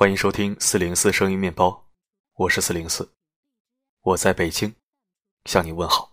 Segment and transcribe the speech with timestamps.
[0.00, 1.84] 欢迎收听四零四声音面包，
[2.36, 3.10] 我是四零四，
[4.02, 4.72] 我在北京
[5.46, 6.08] 向你问好。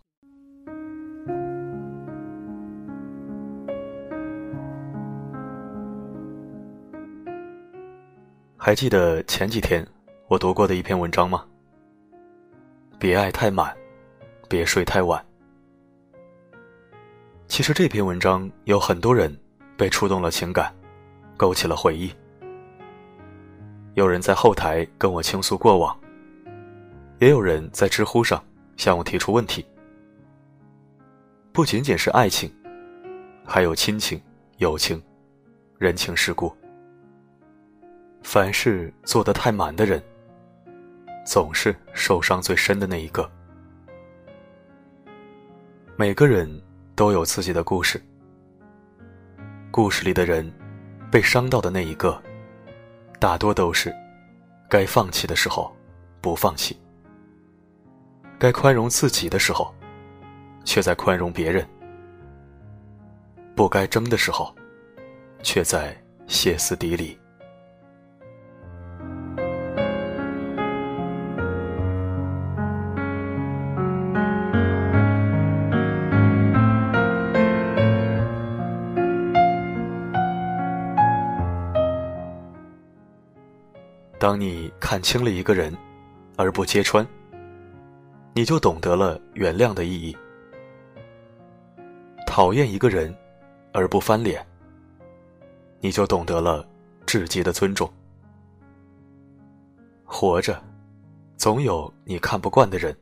[8.57, 9.87] 还记得前几天
[10.29, 11.45] 我读过的一篇文章吗？
[12.97, 13.71] 别爱太满，
[14.49, 15.23] 别睡太晚。
[17.47, 19.31] 其实这篇文章有很多人
[19.77, 20.75] 被触动了情感，
[21.37, 22.11] 勾起了回忆。
[23.95, 25.97] 有人在后台跟我倾诉过往，
[27.19, 28.43] 也有人在知乎上
[28.75, 29.65] 向我提出问题。
[31.53, 32.53] 不仅仅是爱情，
[33.45, 34.21] 还有亲情、
[34.57, 35.01] 友情、
[35.77, 36.53] 人情世故。
[38.21, 40.03] 凡事做得太满的人，
[41.25, 43.31] 总是受伤最深的那一个。
[45.95, 46.61] 每个人
[46.95, 48.01] 都有自己的故事，
[49.71, 50.51] 故事里的人
[51.09, 52.21] 被伤到的那一个。
[53.25, 53.91] 大多都是，
[54.69, 55.75] 该放弃的时候
[56.21, 56.79] 不放弃，
[58.37, 59.73] 该宽容自己的时候，
[60.63, 61.65] 却在宽容别人；
[63.55, 64.53] 不该争的时候，
[65.41, 67.19] 却在歇斯底里。
[84.25, 85.71] 当你看清了一个人，
[86.35, 87.07] 而不揭穿，
[88.33, 90.17] 你就懂得了原谅的意义；
[92.25, 93.15] 讨厌一个人，
[93.71, 94.43] 而不翻脸，
[95.79, 96.67] 你就懂得了
[97.05, 97.87] 至极的尊重。
[100.03, 100.59] 活着，
[101.37, 102.97] 总有你看不惯的人，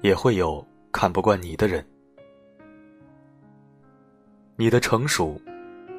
[0.00, 1.84] 也会有看不惯你的人。
[4.54, 5.42] 你的成熟，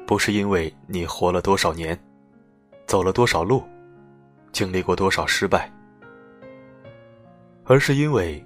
[0.06, 2.02] 不是因为你活了多少年，
[2.86, 3.62] 走了多少路。
[4.54, 5.68] 经历过多少失败，
[7.64, 8.42] 而是因为，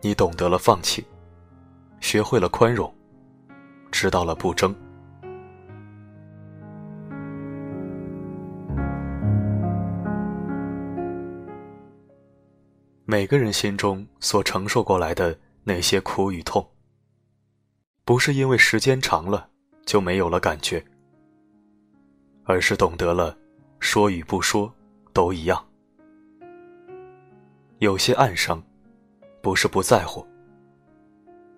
[0.00, 1.04] 你懂得了放弃，
[2.00, 2.90] 学会了宽容，
[3.90, 4.74] 知道了不争。
[13.04, 16.66] 每个人心中所承受过来的那些苦与痛，
[18.06, 19.50] 不是因为时间长了
[19.84, 20.82] 就没有了感觉，
[22.44, 23.36] 而是懂得了
[23.80, 24.74] 说与不说。
[25.12, 25.64] 都一样。
[27.78, 28.62] 有些暗伤，
[29.40, 30.24] 不是不在乎，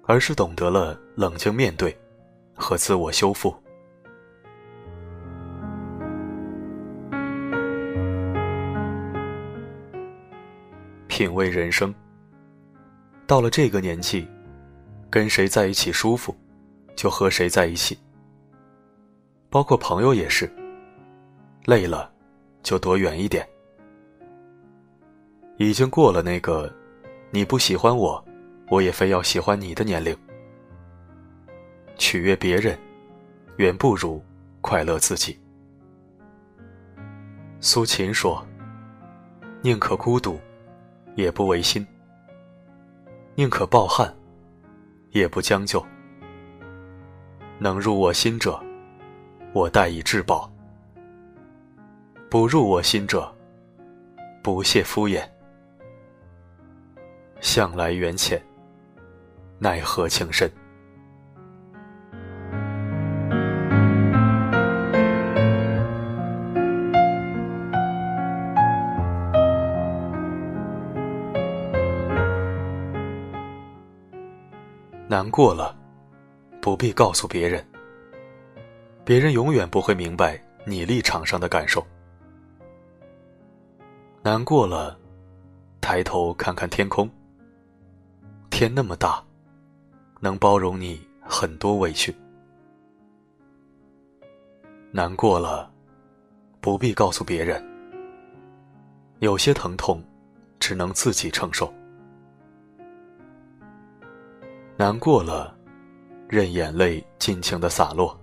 [0.05, 1.95] 而是懂得了冷静面对
[2.55, 3.55] 和自我修复。
[11.07, 11.95] 品味人生，
[13.27, 14.27] 到了这个年纪，
[15.11, 16.35] 跟谁在一起舒服，
[16.97, 17.97] 就和谁在一起。
[19.49, 20.51] 包括朋友也是，
[21.67, 22.14] 累了。
[22.65, 23.49] 就躲远一点。
[25.59, 26.73] 已经过了那个，
[27.31, 28.23] 你不喜欢我，
[28.69, 30.17] 我也非要喜欢你的年龄。
[31.97, 32.77] 取悦别人，
[33.59, 34.21] 远不如
[34.61, 35.39] 快乐自己。
[37.61, 38.45] 苏秦说
[39.63, 40.41] ：“宁可孤独，
[41.15, 41.87] 也不违心；
[43.37, 44.13] 宁可抱憾，
[45.11, 45.85] 也不将就。
[47.59, 48.61] 能入我心者，
[49.53, 50.51] 我待以至宝。”
[52.35, 53.33] 不入我心者，
[54.43, 55.23] 不屑敷衍。
[57.41, 58.43] 向来缘浅，
[59.57, 60.51] 奈何情深。
[75.07, 75.73] 难过了，
[76.61, 77.65] 不必告诉别人，
[79.05, 81.81] 别人永远不会明白你立场上的感受。
[84.27, 84.99] 难过了，
[85.83, 87.07] 抬头看看天空。
[88.49, 89.23] 天那么大，
[90.19, 92.17] 能包容你很多委屈。
[94.91, 95.71] 难过了，
[96.63, 97.63] 不必告诉别人。
[99.19, 100.03] 有些疼痛，
[100.59, 101.71] 只能自己承受。
[104.75, 105.55] 难过了，
[106.31, 108.19] 任眼泪尽情的洒落，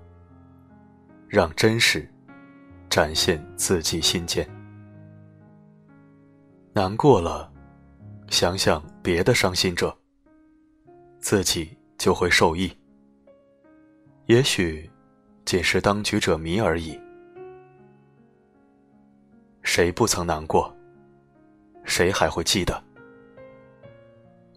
[1.27, 2.11] 让真实
[2.89, 4.49] 展现自己心间。
[6.73, 7.51] 难过了，
[8.29, 9.93] 想想别的伤心者，
[11.19, 12.71] 自己就会受益。
[14.27, 14.89] 也许，
[15.43, 16.97] 仅是当局者迷而已。
[19.63, 20.73] 谁不曾难过？
[21.83, 22.81] 谁还会记得？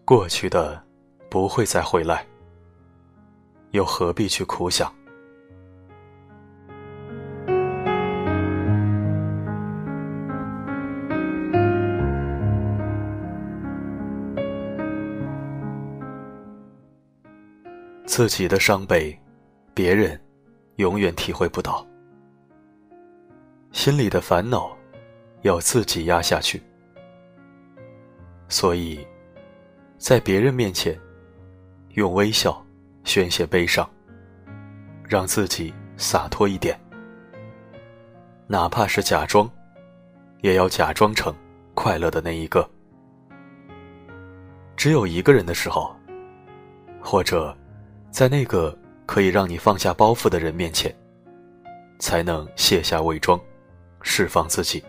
[0.05, 0.81] 过去的
[1.29, 2.25] 不会再回来，
[3.71, 4.89] 又何必去苦想？
[18.15, 19.13] 自己的伤悲，
[19.73, 20.17] 别人
[20.77, 21.85] 永远体会不到。
[23.73, 24.73] 心里的烦恼，
[25.41, 26.63] 要自己压下去。
[28.47, 29.05] 所以，
[29.97, 30.97] 在别人面前，
[31.95, 32.65] 用微笑
[33.03, 33.85] 宣泄悲伤，
[35.09, 36.79] 让自己洒脱一点。
[38.47, 39.51] 哪怕是假装，
[40.39, 41.35] 也要假装成
[41.73, 42.65] 快乐的那一个。
[44.77, 45.93] 只有一个人的时候，
[47.01, 47.53] 或者
[48.15, 48.73] 在那个
[49.05, 50.89] 可以让你放下包袱的人面前，
[51.99, 53.37] 才能卸下伪装，
[54.01, 54.81] 释放自己。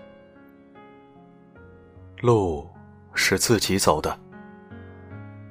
[2.21, 2.71] 路
[3.15, 4.17] 是自己走的，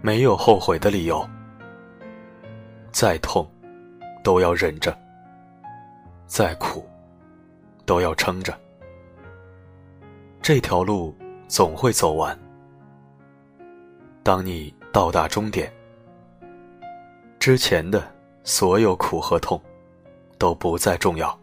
[0.01, 1.27] 没有后悔的理由。
[2.93, 3.45] 再痛，
[4.23, 4.93] 都要忍着；
[6.27, 6.87] 再苦，
[7.85, 8.57] 都要撑着。
[10.41, 11.13] 这条路
[11.49, 12.39] 总会走完。
[14.23, 15.69] 当你到达终点，
[17.45, 18.11] 之前的
[18.43, 19.61] 所有苦和痛
[20.39, 21.39] 都不再重要，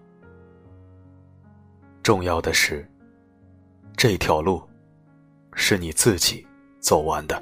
[2.03, 2.85] 重要的是
[3.97, 4.61] 这条路
[5.55, 6.45] 是你自己
[6.81, 7.41] 走完的。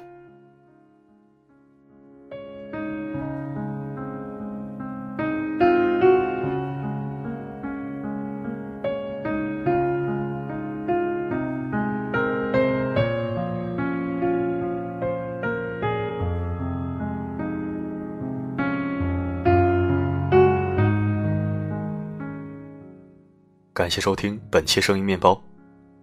[23.73, 25.41] 感谢收听本期声音面包，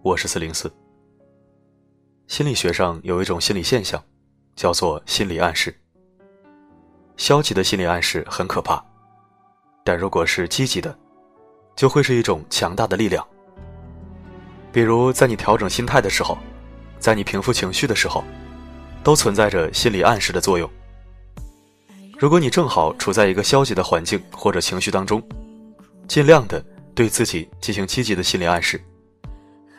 [0.01, 0.73] 我是四零四。
[2.25, 4.03] 心理学上有一种心理现象，
[4.55, 5.79] 叫做心理暗示。
[7.15, 8.83] 消极的心理暗示很可怕，
[9.83, 10.97] 但如果是积极的，
[11.75, 13.23] 就会是一种强大的力量。
[14.71, 16.35] 比如在你调整心态的时候，
[16.97, 18.23] 在你平复情绪的时候，
[19.03, 20.67] 都存在着心理暗示的作用。
[22.17, 25.21] 如果你正好处在一个消极的环境或者情绪当中，
[26.07, 26.65] 尽量的。
[26.99, 28.77] 对自己进行积极的心理暗示，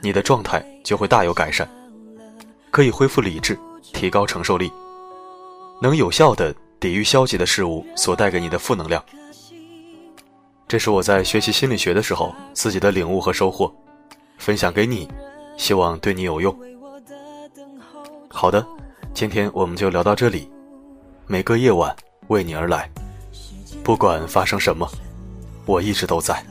[0.01, 1.69] 你的状态就会大有改善，
[2.71, 3.59] 可以恢复理智，
[3.93, 4.73] 提高承受力，
[5.83, 9.05] 能有效的抵御消极的事物所带给你的负能量。
[10.67, 13.71] 这是我在学习心理学的时候自己的领悟和收获，
[14.39, 15.07] 分享给你，
[15.59, 16.59] 希望对你有用。
[18.31, 18.67] 好的，
[19.13, 20.51] 今天我们就聊到这里，
[21.27, 21.95] 每个夜晚
[22.29, 22.91] 为你而来，
[23.85, 24.89] 不管发生什么，
[25.67, 26.43] 我一直都在。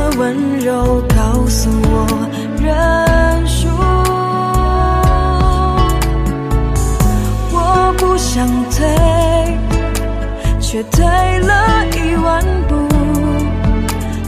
[0.00, 2.06] 的温柔告诉我
[2.58, 3.68] 认输，
[7.52, 8.78] 我不想退，
[10.58, 11.04] 却退
[11.40, 12.88] 了一万步，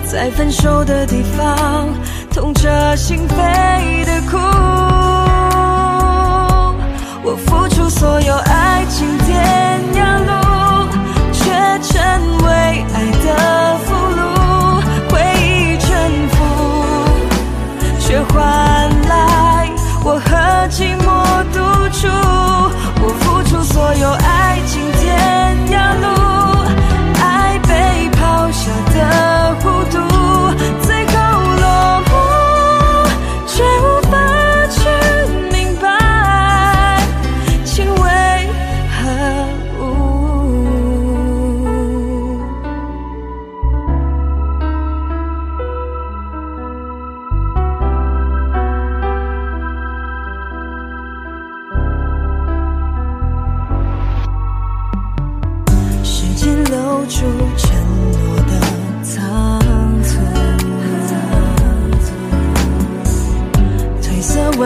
[0.05, 1.89] 在分手的地方
[2.35, 4.37] 痛彻心扉的哭，
[7.25, 10.33] 我付出所有爱情天涯路，
[11.33, 11.97] 却成
[12.45, 13.79] 为爱的
[18.13, 18.72] 雪花。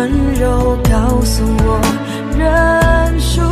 [0.07, 1.81] 温柔告诉我
[2.39, 3.43] 认输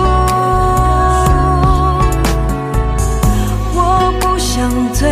[3.75, 5.11] 我不想退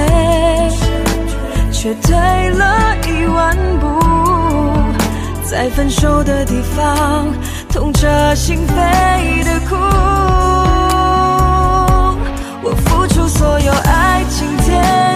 [1.72, 2.14] 却退
[2.50, 3.84] 了一万步
[5.42, 7.26] 在分手的地方
[7.68, 8.06] 痛彻
[8.36, 9.74] 心扉的哭。
[12.62, 15.11] 我付出所有爱情天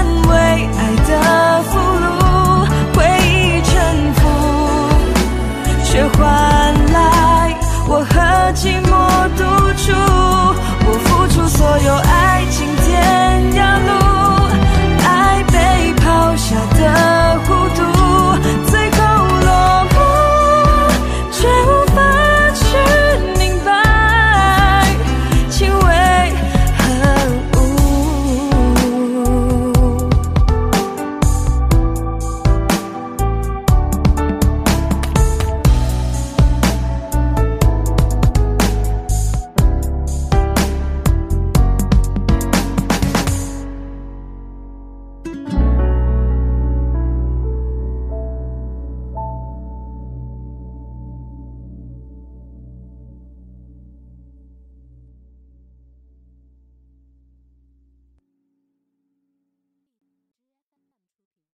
[0.00, 0.39] dengan